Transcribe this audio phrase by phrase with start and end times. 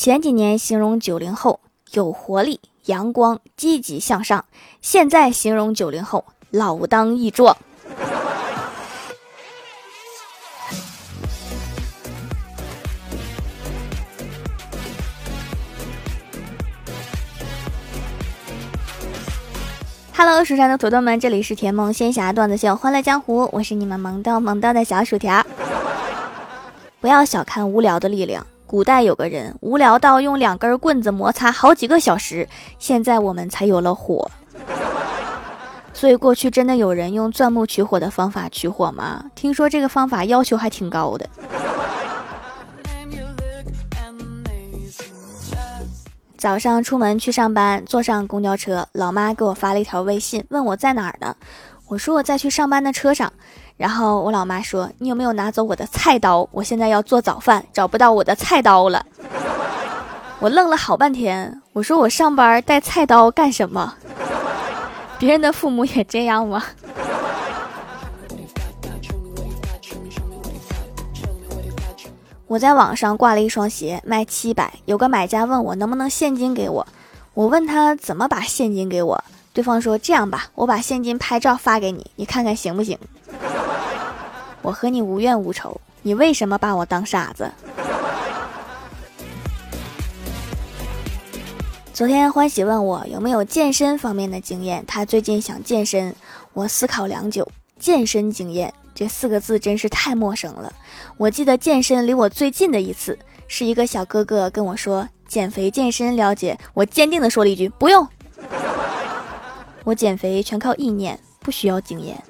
[0.00, 1.58] 前几年形容九零后
[1.90, 4.44] 有活力、阳光、积极向上，
[4.80, 7.56] 现在形容九零后老当益壮。
[20.16, 25.44] Hello，蜀山的土豆们，这里是甜梦仙侠段子秀《欢乐江湖》，我是你们萌逗萌逗的小薯条。
[27.00, 32.46] 不要小看无聊的力量，古代有个人无聊到用两根棍子摩擦好几个小时，
[32.78, 34.30] 现在我们才有了火。
[35.94, 39.24] 所以过去真的有人用钻木取火的方法取火吗？
[39.34, 41.26] 听说这个方法要求还挺高的。
[46.36, 51.34] 早上出门去上班，坐上公交车，老妈给我发了一条微信，问我在哪儿呢？
[51.88, 53.32] 我说我在去上班的车上。
[53.76, 56.48] 然后我老妈说：“你有没有拿走我的菜刀？
[56.50, 59.06] 我现在要做早饭，找不到我的菜刀了。”
[60.40, 63.94] 我愣了好半天，我说我上班带菜刀干什么？
[65.18, 66.64] 别人的父母也这样吗？
[72.48, 74.72] 我在网上挂了一双鞋，卖七百。
[74.86, 76.86] 有个买家问我能不能现金给我，
[77.34, 79.22] 我问他怎么把现金给我，
[79.58, 82.96] 对方说这样吧，我把现金拍照发给你，你看看行不行？
[84.62, 87.50] 我和你无怨无仇，你为什么把我当傻子？
[91.92, 96.14] 昨天欢喜问我有没有健身方面的经验，他最近想健身。
[96.52, 97.50] 我思考良久，
[97.80, 98.72] 健身经验。
[98.94, 100.72] 这四个字真是太陌生了。
[101.16, 106.56] 我记得健身离我最近的一次，是一个小哥哥跟我说减肥健身了解。
[106.74, 108.06] 我坚定的说了一句不用。
[109.88, 112.22] 我减肥全靠意念，不需要经验。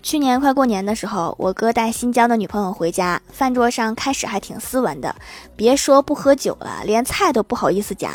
[0.00, 5.12] 去年快过年的时候，我哥带新交的女朋友回家，饭桌上开始还挺斯文的，
[5.56, 8.12] 别说不喝酒了，连菜都不好意思夹。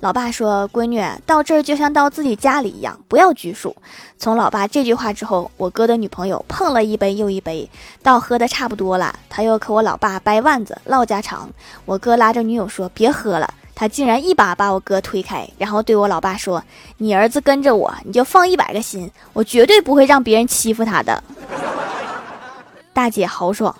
[0.00, 3.76] 老爸说：“闺女，到这儿就像到自己家里一样，不要拘束。”
[4.18, 7.70] 从老爸这句话之后，我哥的女朋友碰了一杯又一杯，
[8.02, 11.48] 到喝的差不多了，他又和我老爸掰腕子唠家常。
[11.84, 16.62] 我哥拉着女友说：“别喝了。”他竟然一把把我哥推开，然后对我老爸说
[17.00, 21.24] ：“你儿子跟着我，你就放一百个心，我绝对不会让别人欺负他的。
[22.92, 23.74] ”大姐豪爽。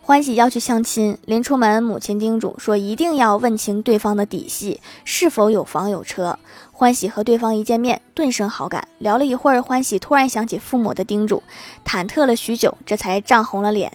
[0.00, 6.38] 欢喜要去相亲，临出门，母亲叮嘱说一定要问清对方的底细，是否有房有车。
[6.72, 8.88] 欢喜和对方一见面，顿生好感。
[8.96, 11.42] 聊了一会儿，欢喜突然想起父母的叮嘱，
[11.84, 13.92] 忐忑了许久，这才涨红了脸，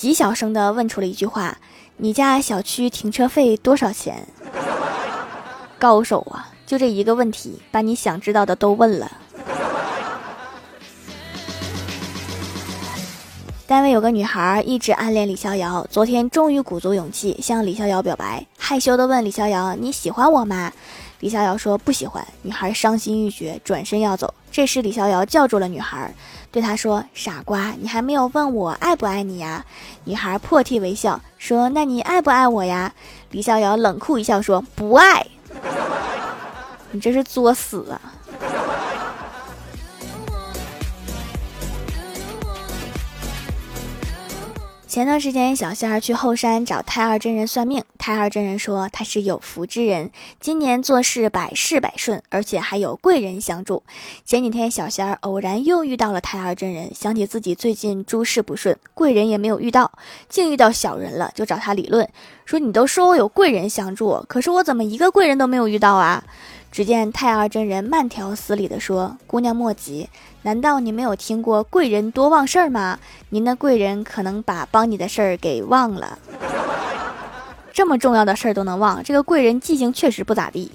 [0.00, 1.58] 极小声的问出了一句话
[1.98, 4.26] ：“你家小区停车费多少钱？”
[5.78, 9.12] 高手啊，就这一个问题，把你想知道的都问了。
[13.66, 20.72] 单位有个女孩一直暗恋李逍遥，昨天终于鼓足勇气向李逍遥表白，害羞的问李逍遥：“你喜欢我吗？”
[21.20, 24.32] 李逍遥说：“不喜欢。”女孩伤心欲绝，转身要走。
[24.50, 26.12] 这时李逍遥叫住了女孩，
[26.52, 29.64] 对他说：“傻瓜，你还没有问我爱不爱你呀？”
[30.04, 32.92] 女孩破涕为笑说：“那你爱不爱我呀？”
[33.30, 35.24] 李逍遥冷酷一笑说：“不爱。
[36.90, 38.00] ”你这是作死啊！
[44.88, 47.84] 前段时间，小仙儿去后山找太二真人算命。
[48.10, 50.10] 太二真人说他是有福之人，
[50.40, 53.84] 今年做事百事百顺，而且还有贵人相助。
[54.24, 59.92] 前几天，小仙儿偶然又遇到了太二真人，想起自己最近诸事不顺，贵人也没有遇到，
[60.28, 62.08] 竟遇到小人了，就找他理论，
[62.44, 66.24] 说你都说我有贵人相助，可是我怎么一个贵人都没有遇到啊？
[66.72, 70.08] 只见太二真人慢条斯理地说：“姑娘莫急，
[70.42, 72.98] 难道你没有听过贵人多忘事儿吗？
[73.28, 76.18] 您的贵人可能把帮你的事儿给忘了。
[77.80, 80.70] 这么重要的事儿都能忘，这个贵人记性确实不咋地。”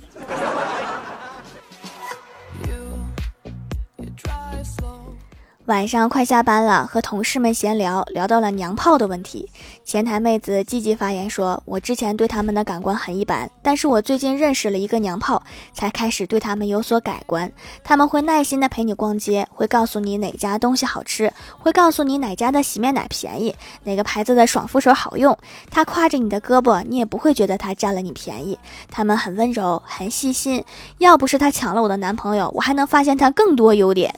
[5.65, 9.49] 晚上快下班了，和同事们闲聊，聊到了娘炮的问题。
[9.83, 15.41] 前台妹子积极发言说：“我之前对他们的感官很一般，但是我最近认识了一个娘炮，
[15.73, 17.51] 才开始对他们有所改观。
[17.83, 25.35] 他们会耐心的陪你逛街，会告诉你哪家东西好吃，会告诉你哪家的洗面奶便宜，哪个牌子的爽肤水好用。
[25.71, 28.55] 他挎着你的胳膊，你也不会觉得他占了你便宜。
[28.91, 30.63] 他们很温柔，很细心。
[30.99, 34.13] 要不是他抢了我的男朋友，我还能发现他更多优点。”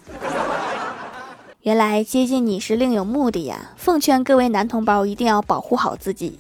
[1.68, 3.72] 原来接近你是另有目的呀！
[3.75, 6.40] 奉劝各位男同胞一定要保护好自己。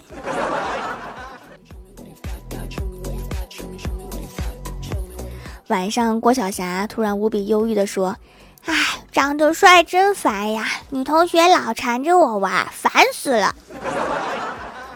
[5.67, 8.15] 晚上，郭晓霞突然无比忧郁地说
[8.63, 8.73] ：“唉，
[9.11, 10.65] 长得帅真烦呀！
[10.91, 13.53] 女同学老缠着我玩，烦死了。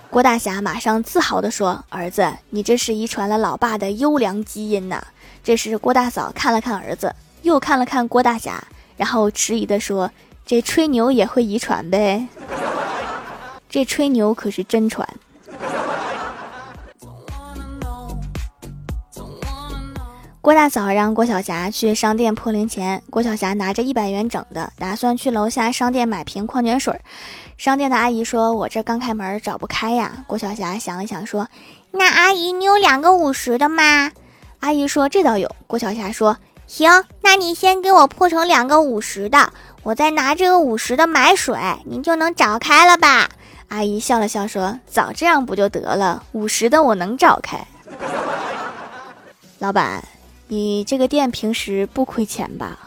[0.10, 5.04] 郭大侠马上自豪地说：“儿子，你这是遗传了老爸的优良基因呐！”
[5.44, 8.63] 这时，郭大嫂看了看儿子，又看了看郭大侠，
[9.01, 10.12] 然后迟疑地说
[10.45, 12.27] ：“这吹牛也会遗传呗？
[13.68, 15.09] 这吹牛可是真传。”
[20.39, 27.01] 郭大嫂让郭晓霞去商店破零钱，郭晓霞拿着一百元整的，打算去楼下商店买瓶矿泉水。
[27.57, 31.47] 商店的阿姨说：“我这刚开门，找不开呀。”郭晓霞想了想说
[31.89, 34.12] ：“那阿姨，你有两个五十的吗？”
[34.62, 36.38] 阿姨说：“这倒有。”郭晓霞说
[36.71, 39.51] ：“行，那你先给我破成两个五十的，
[39.83, 41.53] 我再拿这个五十的买水，
[41.83, 43.29] 你就能找开了吧？”
[43.68, 46.23] 阿姨笑了笑说：“早这样不就得了？
[46.31, 47.68] 五十的我能找开。”
[49.59, 50.01] 老板，
[50.47, 52.79] 你这个店平时不亏钱吧？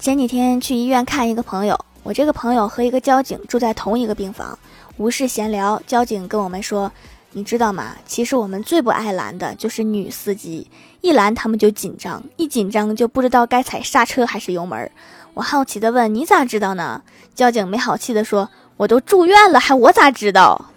[0.00, 4.58] 前几天去医院看一个朋友，我这个朋友和一个交警住在同一个病房，
[4.96, 5.80] 无事闲聊。
[5.86, 6.90] 交警跟我们说
[7.36, 7.94] ：“你知道吗？
[8.06, 10.70] 其实我们最不爱拦的就是女司机，
[11.02, 14.90] 一拦他们就紧张，一紧张就不知道该踩刹车还是油门。”
[15.34, 17.02] 我好奇的问：“你咋知道呢？”
[17.36, 18.48] 交警没好气的说
[18.78, 20.70] ：“我都住院了，还我咋知道？”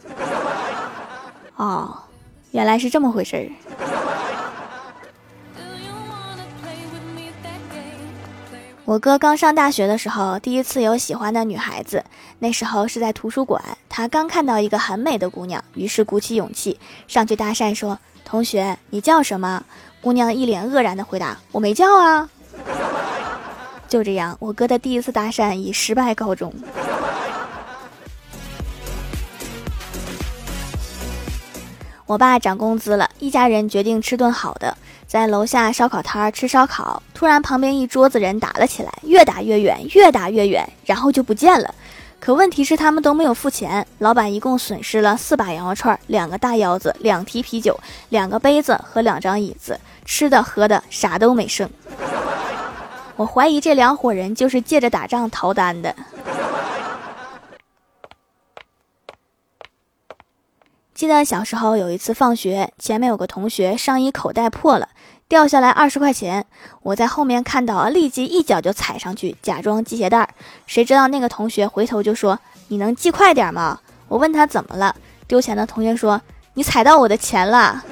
[1.56, 1.97] 哦，
[2.51, 3.47] 原来是这么回事儿。
[8.83, 12.03] 我哥刚上大学的时候，第一次有喜欢的女孩子。
[12.39, 19.63] 那时候是在图书馆，他刚看到一个很美的姑娘，于是鼓起勇气上去搭讪，说：“同学，你叫什么？”
[20.01, 22.30] 姑娘一脸愕然的回答：“我没叫啊。”
[23.89, 26.53] 就这样，我哥的第一次搭讪以失败告终。
[32.06, 34.77] 我爸涨工资了，一家人决定吃顿好的。
[35.06, 41.74] 在楼下烧烤摊吃烧烤，突然旁边一桌子人打了起来，越打越远，越打越远，然后就不见了。
[42.19, 47.80] 可问题是他们都没有付钱，老板一共损失了四把羊肉串、两个大腰子、两提啤酒、
[48.10, 51.69] 两个杯子和两张椅子，吃的喝的啥都没剩。
[53.16, 55.95] 我怀疑这两伙人就是借着打仗逃单的。
[60.94, 64.89] 记得小时候有一次放学，前面有个同学上衣口袋破了，
[65.29, 66.45] 掉下来二十块钱。
[66.81, 70.27] 我在后面看到，立即一脚就踩上去，假装系鞋带。
[70.65, 72.39] 谁知道那个同学回头就说
[72.69, 73.79] ：“你能系快点吗？”
[74.09, 74.95] 我问他怎么了，
[75.27, 76.19] 丢钱的同学说
[76.55, 77.85] ：“你踩到我的钱了。”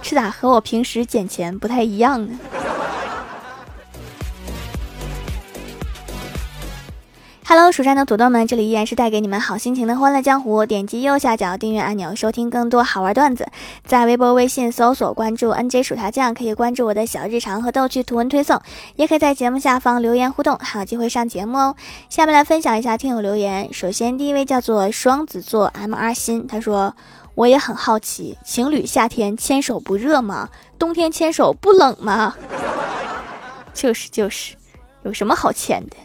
[0.00, 2.38] 这咋和我平时捡钱不太一样呢
[7.46, 10.64] ？Hello，蜀山的土豆们，这里依然是带给你们好心情的欢乐江湖。
[10.64, 13.46] 点击右下角订阅按钮，收听更多好玩段子。
[13.84, 18.60] 在微博、微信搜索关注 NJ 薯条酱，可以关注我的小日常和逗趣图文推送，
[18.96, 21.76] 也可以在节目下方留言互动，还有机会上节目哦。
[22.08, 23.72] 下面来分享一下听友留言。
[23.72, 26.96] 首先，第一位叫做双子座 MR 心，他说
[27.36, 30.48] ：“我也很好奇，情侣夏天牵手不热吗？
[30.78, 32.34] 冬天牵手不冷吗？”
[33.74, 34.54] 就是就是，
[35.02, 35.96] 有什么好牵的？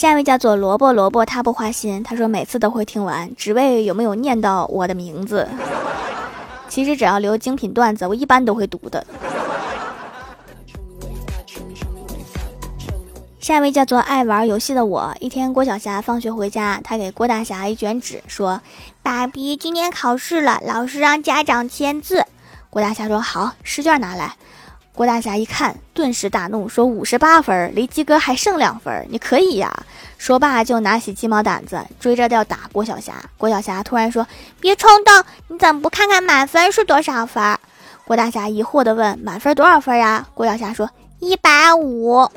[0.00, 2.02] 下一位叫做萝卜萝卜，他不花心。
[2.02, 5.46] 他说每次都会听完，只为有没有念到我的名字。
[6.70, 9.06] 其实只要留精品段子，我一般都会读的。
[13.40, 15.14] 下一位叫做爱玩游戏的我。
[15.20, 18.62] 一天，郭晓霞放学回家，他给郭大侠一卷纸，说
[19.04, 22.24] ：“爸比，今天考试了，老师让家长签字。”
[22.70, 24.36] 郭大侠说：“好，试卷拿来。”
[25.00, 29.74] 郭大侠一看，顿时大怒，说：“五十八分，离及格还剩两分，你可以呀！”
[30.18, 33.14] 说罢就拿起鸡毛掸子，追着要打郭晓霞。
[33.38, 34.26] 郭晓霞突然说
[34.60, 37.42] ：“别冲动，你怎么不看看满分是多少分？”
[38.04, 42.28] 郭大侠疑惑地问：“满分多少分呀？”郭晓霞说：“一百五。”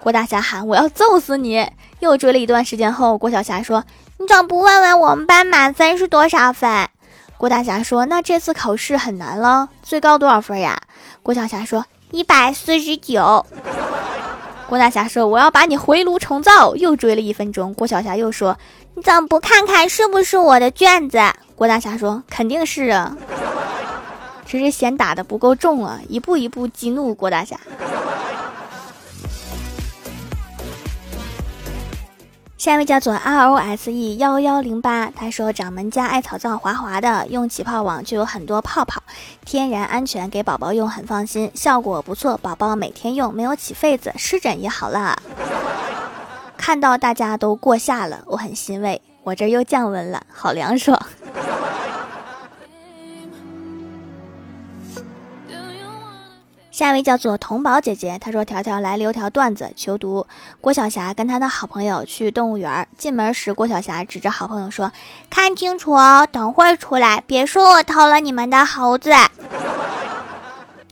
[0.00, 3.84] 郭大侠喊：“我要揍死你！”又追了一段时间后，郭晓霞说
[4.16, 6.88] ：“你怎么不问问我们班满分是多少分？”
[7.38, 10.80] 郭大侠说：“那这次考试很难了，最高多少分呀？”
[11.22, 13.44] 郭晓霞说：“一百四十九。”
[14.68, 18.56] 郭大侠说：“我要把你回炉重造。”又追了一分钟，郭晓霞又说
[18.96, 21.18] ：“你怎么不看看是不是我的卷子？”
[21.54, 23.14] 郭大侠说：“肯定是啊，
[24.46, 27.60] 只是嫌打的不够重啊。”一步一步激怒郭大侠。
[32.66, 39.00] 下一位叫做 R O S E 幺幺零八，他说掌门家艾草皂滑滑的，用起泡网就有很多泡泡，
[39.44, 45.16] 天然安全，给宝宝用很放心，效果不错，宝宝每天用没有起痱子，湿疹也好了。
[46.56, 49.00] 看到大家都过夏了，我很欣慰。
[49.22, 51.00] 我这又降温了，好凉爽。
[56.76, 60.26] 下一位叫做童宝姐姐，她说：“条条来留条段子，求读。
[60.60, 64.92] 郭晓霞跟她的好朋友去动物园，进门时，郭晓霞指着好朋友说
[65.30, 69.10] ：‘看清楚哦，等会儿出来，别说我偷了你们的猴子。’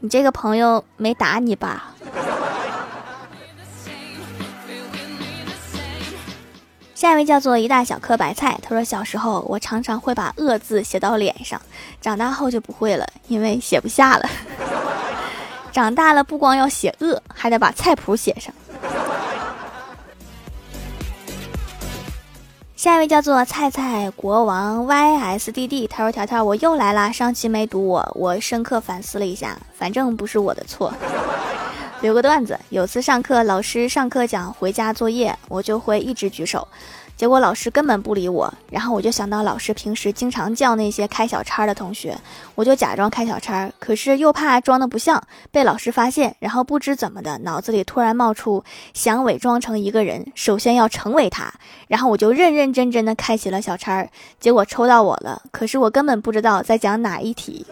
[0.01, 1.91] 你这个朋友没打你吧？”
[6.95, 11.61] 下一位叫做一大小颗白菜，他说：“小时候我常常会把‘恶’字写到脸上，
[12.01, 14.27] 长大后就不会了，因为写不下了。”
[15.75, 18.55] 长大了，不光要写饿，还得把菜谱写上。
[22.77, 30.95] 下一位叫做菜菜国王 ysdd，他说：“条条，我又来啦，上期没读我，我深刻反思了一下，反正不是我的错。
[32.03, 36.69] 留个段子，有次上课，老师上课讲回家作业，我就会一直举手。”
[37.17, 42.19] 结果老师根本不理我，然后我就想到老师平时经常叫那些开小差的同学，
[42.55, 51.53] 我就假装开小差，可是又怕装的不像被老师发现，然后不知怎么的，脑子里突然冒出想伪装成一个人，首先要成为他，
[51.87, 54.09] 然后我就认认真真的开启了小差，
[54.41, 57.65] 结果抽到我了，可是我根本不知道在讲哪一题。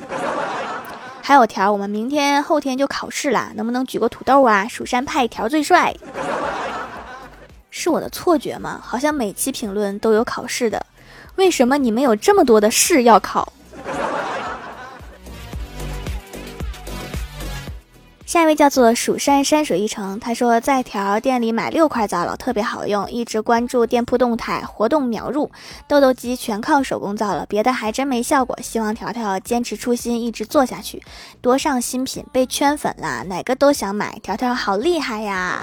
[1.20, 4.66] 还有条，我们明天后天就考试啦，能不能举个土豆啊？
[4.68, 5.94] 蜀山派条最帅。
[7.74, 8.78] 是我的错觉吗？
[8.84, 10.84] 好像每期评论都有考试的，
[11.36, 13.50] 为什么你们有这么多的试要考？
[18.26, 25.50] 下一位叫做蜀山山水一程，他说在条店里买六块皂了，特别好用，一直关注店铺动态，活动秒入，
[25.88, 28.58] 痘痘肌全靠手工皂了，别的还真没效果。
[28.62, 31.02] 希望条条坚持初心，一直做下去，
[31.40, 35.62] 多上新品，被圈粉啦，哪个都想买，条条好厉害呀！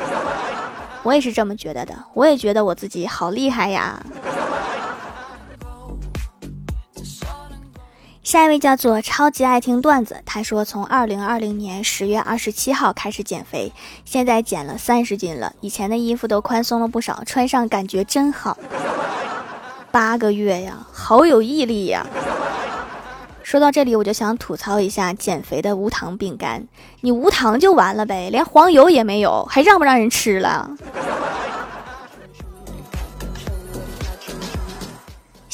[1.04, 4.02] 我也是这么觉得的，我也觉得我自己好厉害呀。
[8.22, 13.72] 下一位叫做超级爱听段子，他说从二零二零年十月二十七号开始减肥，
[14.06, 18.56] 现在减了三十斤了，以前的衣服都宽松了不少，穿上感觉真好。
[19.90, 22.06] 八个月呀，好有毅力呀。
[23.50, 26.64] 说到这里，我就想吐槽一下减肥的无糖饼干。
[27.02, 30.70] 你无糖就完了呗，连黄油也没有，还让不让人吃了？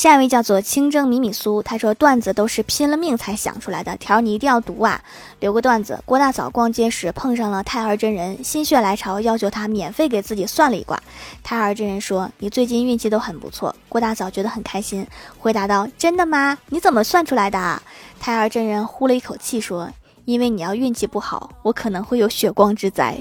[0.06, 5.02] 下一位叫做清蒸米米酥，他说段子都是拼了命才想出来的，条你一定要读啊！
[5.40, 11.02] 留个段子：郭大嫂逛街时碰上了太二真人，心血来潮要求他免费给自己算了一卦。
[11.42, 15.08] 太二真人说：“你最近运气都很不错。”郭大嫂觉得很开心，
[15.40, 16.56] 回答道：“真的吗？
[16.70, 17.82] 你怎么算出来的？”
[18.22, 19.90] 太二真人呼了一口气说
[20.26, 23.18] ：“因为你要运气不好，我可能会有血光之灾。”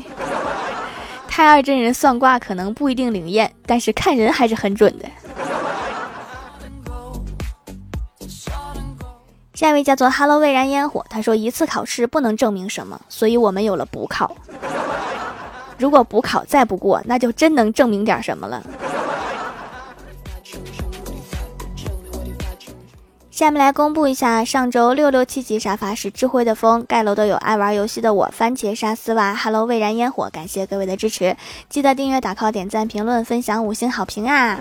[1.27, 5.07] 太二真人算卦可能不一定灵验，但是看人还是很准的。
[9.55, 14.37] 下一位叫做 “Hello 未燃烟火”，他说：“一次考试不能证明什么，所以我们有了补考。
[15.79, 18.63] 如果补考再不过，那就真能证明点什么了。”
[23.31, 31.37] 下面来公布一下上周六六七级沙发是智慧的风盖楼的有爱玩游戏的我番茄沙丝袜 Hello 未燃烟火，感谢各位的支持，
[31.69, 34.61] 记得订阅、打 call、点赞、评论、分享、五星好评啊！